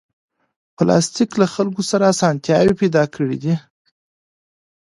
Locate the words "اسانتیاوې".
2.13-2.73